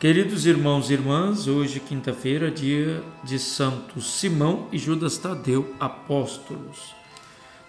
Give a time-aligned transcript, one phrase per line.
[0.00, 6.94] Queridos irmãos e irmãs, hoje, quinta-feira, dia de Santos Simão e Judas Tadeu, apóstolos.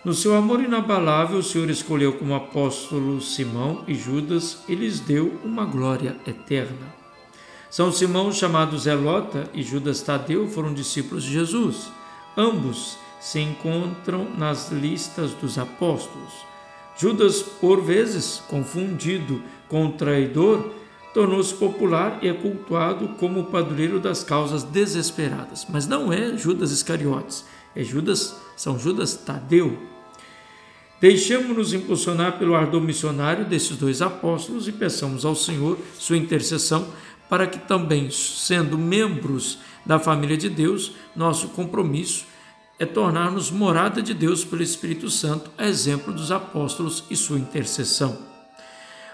[0.05, 5.39] No seu amor inabalável, o Senhor escolheu como apóstolos Simão e Judas e lhes deu
[5.43, 6.93] uma glória eterna.
[7.67, 11.91] São Simão, chamado Zelota, e Judas Tadeu foram discípulos de Jesus.
[12.37, 16.45] Ambos se encontram nas listas dos apóstolos.
[16.95, 20.77] Judas, por vezes, confundido com o traidor,
[21.13, 25.65] tornou-se popular e é cultuado como o padroeiro das causas desesperadas.
[25.69, 27.45] Mas não é Judas Iscariotes,
[27.75, 29.77] é Judas, São Judas Tadeu.
[31.01, 36.87] Deixemos-nos impulsionar pelo ardor missionário desses dois apóstolos e peçamos ao Senhor sua intercessão
[37.29, 42.25] para que também, sendo membros da família de Deus, nosso compromisso
[42.79, 48.28] é tornar-nos morada de Deus pelo Espírito Santo, a exemplo dos apóstolos e sua intercessão.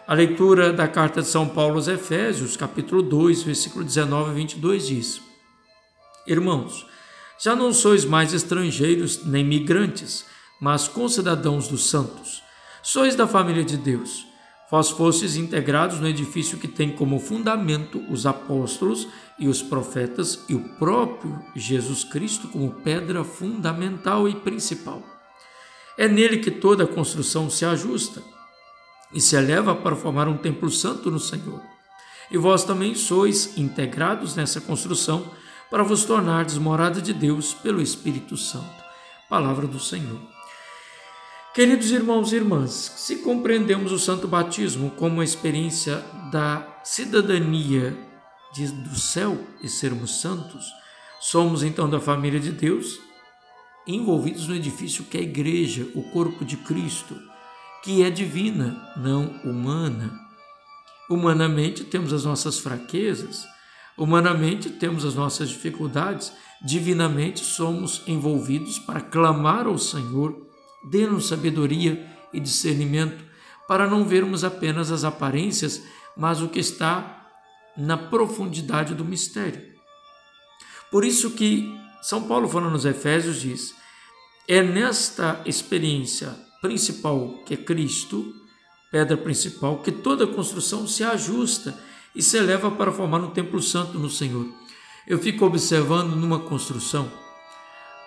[0.08, 4.86] A leitura da carta de São Paulo aos Efésios, capítulo 2, versículo 19 a 22
[4.86, 5.22] diz:
[6.28, 6.86] Irmãos,
[7.42, 10.23] já não sois mais estrangeiros nem migrantes,
[10.61, 12.44] mas concidadãos dos santos.
[12.83, 14.28] Sois da família de Deus.
[14.70, 19.08] Vós fostes integrados no edifício que tem como fundamento os apóstolos
[19.39, 25.02] e os profetas e o próprio Jesus Cristo como pedra fundamental e principal.
[25.98, 28.34] É nele que toda a construção se ajusta
[29.14, 31.61] e se eleva para formar um templo santo no Senhor.
[32.30, 35.31] E vós também sois integrados nessa construção
[35.70, 38.83] para vos tornardes morada de Deus pelo Espírito Santo.
[39.30, 40.20] Palavra do Senhor.
[41.53, 47.98] Queridos irmãos e irmãs, se compreendemos o Santo Batismo como uma experiência da cidadania
[48.53, 50.66] de, do céu e sermos santos,
[51.20, 53.00] somos então da família de Deus,
[53.88, 57.17] envolvidos no edifício que é a Igreja, o corpo de Cristo
[57.86, 60.19] que é divina, não humana.
[61.08, 63.45] Humanamente temos as nossas fraquezas,
[63.95, 66.33] humanamente temos as nossas dificuldades,
[66.64, 70.36] divinamente somos envolvidos para clamar ao Senhor,
[70.89, 73.23] dê-nos sabedoria e discernimento,
[73.67, 75.83] para não vermos apenas as aparências,
[76.17, 77.27] mas o que está
[77.77, 79.61] na profundidade do mistério.
[80.89, 81.71] Por isso que
[82.02, 83.76] São Paulo falando nos Efésios diz:
[84.48, 88.33] é nesta experiência principal, que é Cristo,
[88.92, 91.77] pedra principal, que toda construção se ajusta
[92.16, 94.48] e se eleva para formar um templo santo no Senhor.
[95.08, 97.11] Eu fico observando numa construção,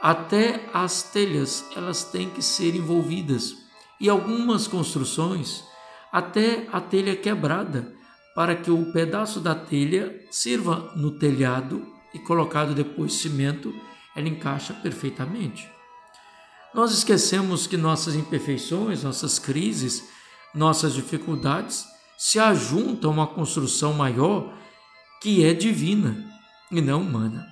[0.00, 3.56] até as telhas elas têm que ser envolvidas
[4.00, 5.65] e algumas construções
[6.12, 7.94] até a telha quebrada
[8.34, 11.84] para que o pedaço da telha sirva no telhado
[12.15, 13.75] e colocado depois cimento,
[14.15, 15.69] ela encaixa perfeitamente.
[16.74, 20.04] Nós esquecemos que nossas imperfeições, nossas crises,
[20.54, 21.86] nossas dificuldades
[22.16, 24.52] se ajuntam a uma construção maior
[25.20, 26.24] que é divina
[26.70, 27.46] e não humana.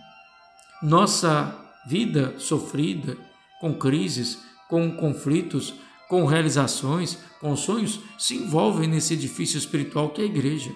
[0.82, 1.56] Nossa
[1.86, 3.16] vida sofrida,
[3.60, 4.38] com crises,
[4.68, 5.74] com conflitos,
[6.08, 10.72] com realizações, com sonhos, se envolve nesse edifício espiritual que é a igreja.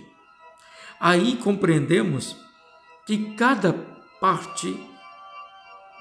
[0.98, 2.36] Aí compreendemos
[3.06, 3.72] que cada
[4.20, 4.89] parte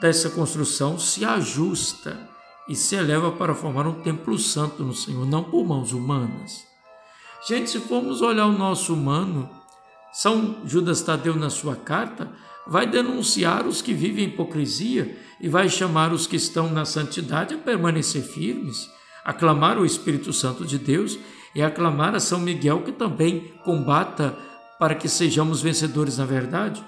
[0.01, 2.29] dessa construção se ajusta
[2.67, 6.63] e se eleva para formar um templo santo no Senhor, não por mãos humanas.
[7.47, 9.49] Gente, se formos olhar o nosso humano,
[10.11, 12.31] São Judas Tadeu, na sua carta,
[12.67, 17.57] vai denunciar os que vivem hipocrisia e vai chamar os que estão na santidade a
[17.57, 18.87] permanecer firmes,
[19.25, 21.17] aclamar o Espírito Santo de Deus
[21.55, 24.37] e aclamar a São Miguel que também combata
[24.77, 26.85] para que sejamos vencedores na verdade.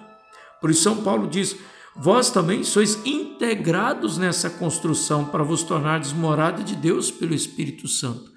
[0.59, 1.57] Por isso, São Paulo diz:
[1.95, 8.31] Vós também sois integrados nessa construção para vos tornardes morada de Deus pelo Espírito Santo.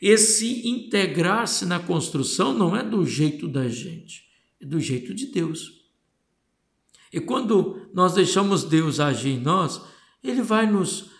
[0.00, 4.24] Esse integrar-se na construção não é do jeito da gente,
[4.60, 5.82] é do jeito de Deus.
[7.12, 9.80] E quando nós deixamos Deus agir em nós,
[10.22, 11.10] Ele vai nos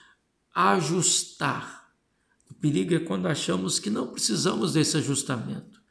[0.55, 1.93] ajustar.
[2.51, 5.82] O perigo é quando achamos que não precisamos desse ajustamento.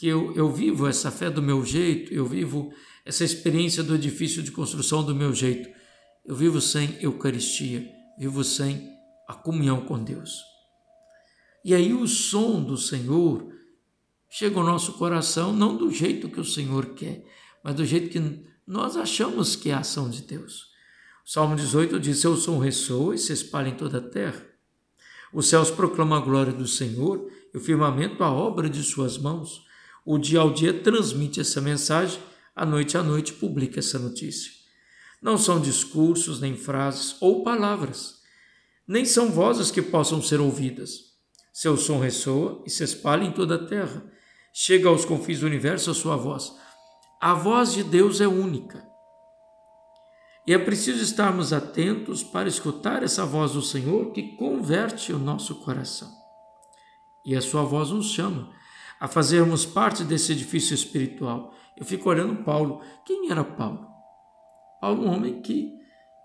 [0.00, 2.72] Que eu, eu vivo essa fé do meu jeito, eu vivo
[3.04, 5.68] essa experiência do edifício de construção do meu jeito.
[6.24, 7.86] Eu vivo sem Eucaristia,
[8.18, 8.88] vivo sem
[9.28, 10.40] a comunhão com Deus.
[11.62, 13.52] E aí o som do Senhor
[14.30, 17.22] chega ao nosso coração não do jeito que o Senhor quer,
[17.62, 20.70] mas do jeito que nós achamos que é a ação de Deus.
[21.26, 24.46] O Salmo 18 diz: Seu som ressoa e se espalha em toda a terra.
[25.30, 29.68] Os céus proclamam a glória do Senhor e o firmamento a obra de suas mãos.
[30.04, 32.20] O dia ao dia transmite essa mensagem
[32.54, 34.52] à noite à noite publica essa notícia.
[35.22, 38.20] Não são discursos, nem frases ou palavras,
[38.86, 41.10] nem são vozes que possam ser ouvidas.
[41.52, 44.04] Seu som ressoa e se espalha em toda a terra.
[44.52, 46.52] Chega aos confins do universo a sua voz.
[47.20, 48.82] a voz de Deus é única.
[50.46, 55.56] E é preciso estarmos atentos para escutar essa voz do Senhor que converte o nosso
[55.56, 56.10] coração.
[57.26, 58.50] E a sua voz nos chama
[59.00, 61.54] a fazermos parte desse edifício espiritual.
[61.76, 62.82] Eu fico olhando Paulo.
[63.06, 63.88] Quem era Paulo?
[64.78, 65.72] Paulo, um homem que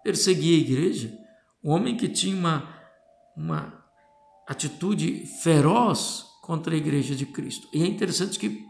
[0.04, 1.18] perseguia a igreja,
[1.64, 2.70] um homem que tinha uma,
[3.36, 3.82] uma
[4.46, 7.68] atitude feroz contra a igreja de Cristo.
[7.74, 8.66] E é interessante que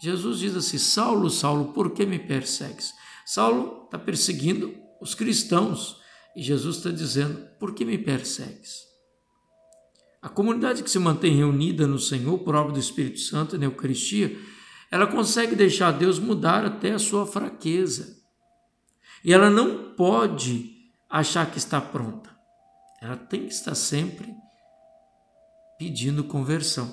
[0.00, 2.92] Jesus diz assim: Saulo, Saulo, por que me persegues?
[3.24, 5.96] Saulo está perseguindo os cristãos
[6.36, 8.93] e Jesus está dizendo: por que me persegues?
[10.24, 14.34] A comunidade que se mantém reunida no Senhor por obra do Espírito Santo na Eucaristia,
[14.90, 18.16] ela consegue deixar Deus mudar até a sua fraqueza.
[19.22, 20.78] E ela não pode
[21.10, 22.30] achar que está pronta.
[23.02, 24.34] Ela tem que estar sempre
[25.78, 26.90] pedindo conversão.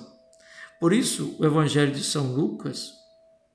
[0.78, 2.90] Por isso, o Evangelho de São Lucas,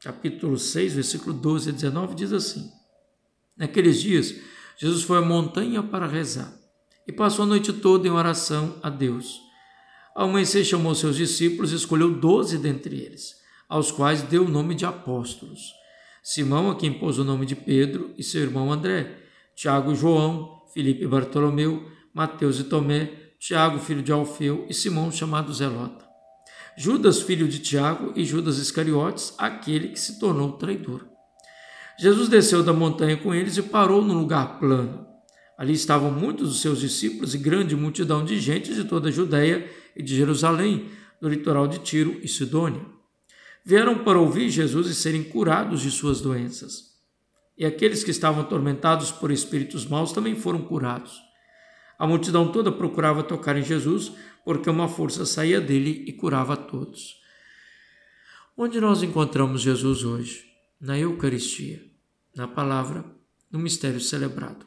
[0.01, 2.71] capítulo 6, versículo 12 a 19, diz assim:
[3.55, 4.33] Naqueles dias,
[4.75, 6.51] Jesus foi à montanha para rezar
[7.07, 9.45] e passou a noite toda em oração a Deus.
[10.17, 13.35] Ao amanhecer, chamou seus discípulos e escolheu doze dentre eles,
[13.69, 15.71] aos quais deu o nome de apóstolos.
[16.23, 19.15] Simão, a quem pôs o nome de Pedro, e seu irmão André,
[19.55, 25.11] Tiago e João, Filipe e Bartolomeu, Mateus e Tomé, Tiago, filho de Alfeu, e Simão,
[25.11, 26.03] chamado Zelota.
[26.75, 31.05] Judas, filho de Tiago, e Judas Iscariotes, aquele que se tornou traidor.
[31.99, 35.05] Jesus desceu da montanha com eles e parou num lugar plano.
[35.55, 39.67] Ali estavam muitos dos seus discípulos e grande multidão de gente de toda a Judéia
[39.97, 40.89] e de Jerusalém,
[41.21, 42.85] do litoral de Tiro e Sidônia.
[43.65, 46.95] Vieram para ouvir Jesus e serem curados de suas doenças.
[47.57, 51.19] E aqueles que estavam atormentados por espíritos maus também foram curados.
[51.97, 54.11] A multidão toda procurava tocar em Jesus,
[54.45, 57.19] porque uma força saía dele e curava a todos.
[58.55, 60.45] Onde nós encontramos Jesus hoje?
[60.79, 61.83] Na Eucaristia,
[62.35, 63.03] na palavra,
[63.51, 64.65] no mistério celebrado.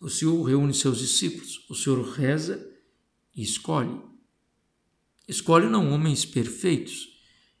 [0.00, 2.68] O Senhor reúne seus discípulos, o Senhor reza
[3.34, 4.11] e escolhe.
[5.28, 7.08] Escolhe não homens perfeitos,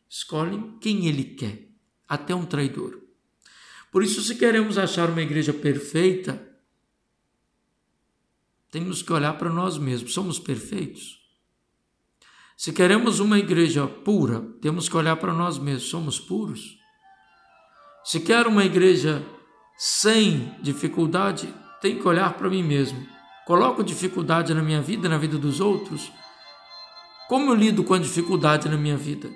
[0.08, 1.68] escolhe quem ele quer,
[2.08, 3.00] até um traidor.
[3.90, 6.50] Por isso, se queremos achar uma igreja perfeita,
[8.70, 10.14] temos que olhar para nós mesmos.
[10.14, 11.20] Somos perfeitos?
[12.56, 15.90] Se queremos uma igreja pura, temos que olhar para nós mesmos.
[15.90, 16.78] Somos puros?
[18.02, 19.22] Se quero uma igreja
[19.76, 23.06] sem dificuldade, tenho que olhar para mim mesmo.
[23.46, 26.10] Coloco dificuldade na minha vida, na vida dos outros?
[27.28, 29.30] Como eu lido com a dificuldade na minha vida?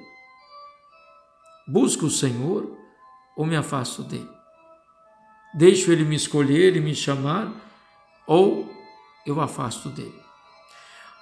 [1.67, 2.77] Busco o Senhor
[3.37, 4.29] ou me afasto dele?
[5.55, 7.51] Deixo ele me escolher e me chamar
[8.27, 8.71] ou
[9.27, 10.27] eu afasto dele.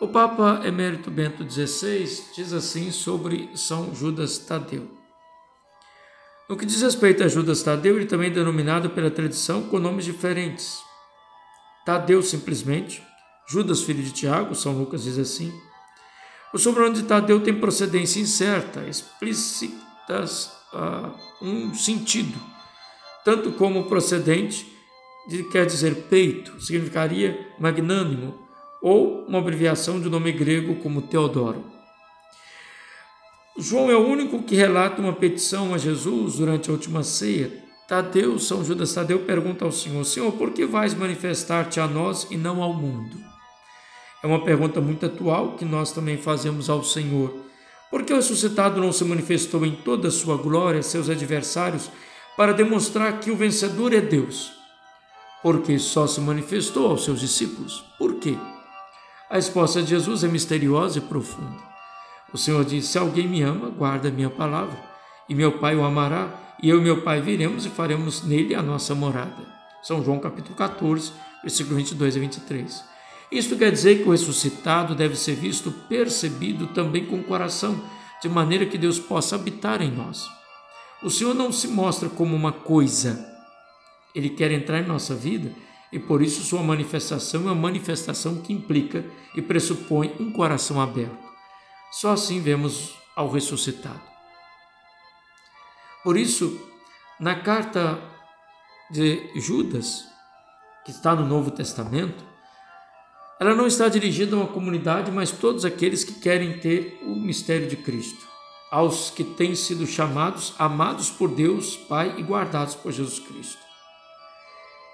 [0.01, 4.91] O Papa Emérito Bento XVI diz assim sobre São Judas Tadeu.
[6.49, 10.05] No que diz respeito a Judas Tadeu, ele também é denominado pela tradição com nomes
[10.05, 10.83] diferentes.
[11.87, 13.03] Tadeu simplesmente,
[13.49, 15.53] Judas filho de Tiago, São Lucas diz assim.
[16.55, 21.11] O sobrenome de Tadeu tem procedência incerta, explícitas uh,
[21.43, 22.39] um sentido,
[23.25, 24.65] tanto como procedente
[25.51, 28.39] quer dizer peito, significaria magnânimo,
[28.81, 31.65] ou uma abreviação de nome grego como Teodoro.
[33.59, 37.65] João é o único que relata uma petição a Jesus durante a última ceia.
[37.89, 42.37] Tadeu, São Judas Tadeu pergunta ao Senhor: Senhor, por que vais manifestar-te a nós e
[42.37, 43.34] não ao mundo?
[44.25, 47.33] É uma pergunta muito atual que nós também fazemos ao Senhor.
[47.91, 51.89] Por que o ressuscitado não se manifestou em toda a sua glória a seus adversários
[52.37, 54.65] para demonstrar que o vencedor é Deus?
[55.45, 57.85] porque só se manifestou aos seus discípulos.
[57.99, 58.35] Por quê?
[59.29, 61.59] A resposta de Jesus é misteriosa e profunda.
[62.33, 64.75] O Senhor diz: Se alguém me ama, guarda a minha palavra,
[65.29, 66.31] e meu Pai o amará,
[66.63, 69.47] e eu e meu Pai viremos e faremos nele a nossa morada.
[69.83, 71.13] São João capítulo 14,
[71.43, 72.94] versículo 22 a 23.
[73.35, 77.85] Isto quer dizer que o ressuscitado deve ser visto, percebido também com o coração,
[78.23, 80.25] de maneira que Deus possa habitar em nós.
[81.03, 83.29] O Senhor não se mostra como uma coisa,
[84.15, 85.53] ele quer entrar em nossa vida
[85.91, 91.19] e por isso sua manifestação é uma manifestação que implica e pressupõe um coração aberto.
[91.91, 94.01] Só assim vemos ao ressuscitado.
[96.05, 96.57] Por isso,
[97.19, 97.99] na carta
[98.93, 100.05] de Judas,
[100.85, 102.34] que está no Novo Testamento,
[103.39, 107.69] ela não está dirigida a uma comunidade, mas todos aqueles que querem ter o mistério
[107.69, 108.27] de Cristo,
[108.71, 113.59] aos que têm sido chamados, amados por Deus Pai e guardados por Jesus Cristo.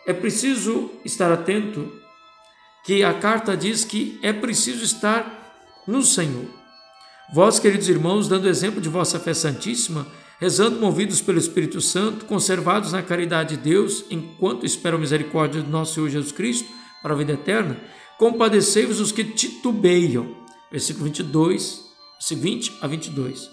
[0.06, 1.92] É preciso estar atento
[2.84, 6.46] que a carta diz que é preciso estar no Senhor.
[7.32, 10.06] Vós, queridos irmãos, dando exemplo de vossa fé santíssima,
[10.40, 15.70] rezando movidos pelo Espírito Santo, conservados na caridade de Deus, enquanto esperam a misericórdia do
[15.70, 16.68] nosso Senhor Jesus Cristo
[17.02, 17.78] para a vida eterna,
[18.20, 20.36] compadecei-vos os que titubeiam.
[20.70, 21.86] Versículo 22,
[22.30, 23.50] 20 a 22.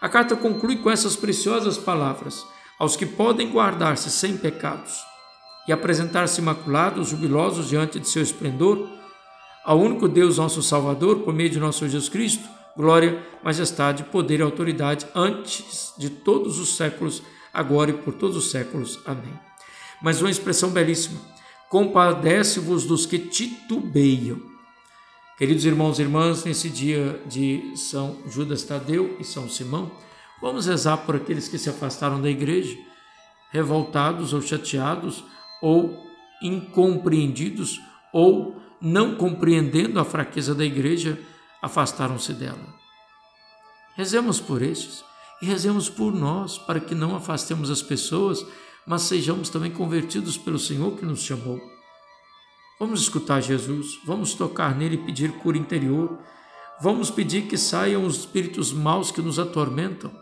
[0.00, 2.42] A carta conclui com essas preciosas palavras:
[2.78, 4.94] aos que podem guardar-se sem pecados
[5.68, 8.88] e apresentar-se imaculados, jubilosos diante de seu esplendor,
[9.62, 14.42] ao único Deus, nosso Salvador, por meio de nosso Jesus Cristo, glória, majestade, poder e
[14.42, 18.98] autoridade antes de todos os séculos, agora e por todos os séculos.
[19.04, 19.38] Amém.
[20.00, 21.20] Mas uma expressão belíssima:
[21.68, 24.40] compadece-vos dos que titubeiam.
[25.36, 29.90] Queridos irmãos e irmãs, nesse dia de São Judas Tadeu e São Simão,
[30.40, 32.76] vamos rezar por aqueles que se afastaram da igreja,
[33.50, 35.22] revoltados ou chateados,
[35.60, 36.06] ou
[36.42, 37.80] incompreendidos,
[38.12, 41.18] ou não compreendendo a fraqueza da igreja
[41.60, 42.74] afastaram-se dela.
[43.94, 45.04] Rezemos por estes
[45.42, 48.44] e rezemos por nós, para que não afastemos as pessoas,
[48.86, 51.60] mas sejamos também convertidos pelo Senhor que nos chamou.
[52.78, 56.18] Vamos escutar Jesus, vamos tocar nele e pedir cura interior,
[56.80, 60.12] vamos pedir que saiam os espíritos maus que nos atormentam,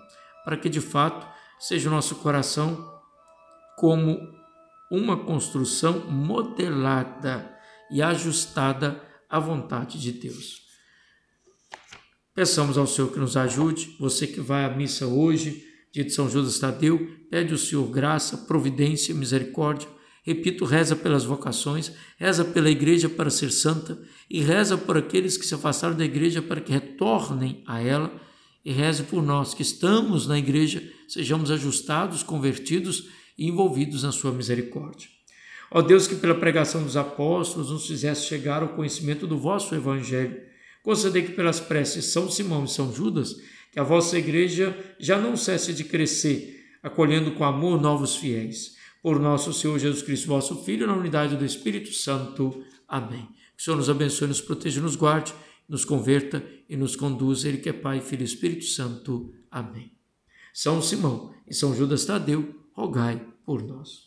[0.44, 1.26] para que de fato
[1.58, 2.92] seja o nosso coração
[3.76, 4.18] como
[4.90, 7.52] uma construção modelada
[7.90, 10.62] e ajustada à vontade de Deus.
[12.34, 13.96] Peçamos ao Senhor que nos ajude.
[14.00, 15.64] Você que vai à missa hoje,
[15.94, 19.88] dia de São Judas Tadeu, pede ao Senhor graça, providência, misericórdia.
[20.24, 23.96] Repito, reza pelas vocações, reza pela igreja para ser santa
[24.28, 28.12] e reza por aqueles que se afastaram da igreja para que retornem a ela
[28.64, 33.08] e reze por nós que estamos na igreja, sejamos ajustados, convertidos
[33.38, 35.08] e envolvidos na sua misericórdia.
[35.70, 40.40] Ó Deus, que pela pregação dos apóstolos nos fizesse chegar ao conhecimento do vosso evangelho
[40.84, 43.36] Concedei que pelas preces São Simão e São Judas,
[43.74, 48.76] que a vossa igreja já não cesse de crescer, acolhendo com amor novos fiéis.
[49.02, 52.64] Por nosso Senhor Jesus Cristo, vosso Filho, na unidade do Espírito Santo.
[52.86, 53.26] Amém.
[53.56, 55.34] Que o Senhor nos abençoe, nos proteja, nos guarde,
[55.68, 57.48] nos converta e nos conduza.
[57.48, 59.34] Ele que é Pai, Filho e Espírito Santo.
[59.50, 59.90] Amém.
[60.52, 64.03] São Simão e São Judas Tadeu, rogai por nós.